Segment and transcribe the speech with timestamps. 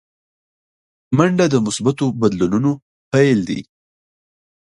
[1.17, 2.71] منډه د مثبتو بدلونونو
[3.11, 3.61] پیل دی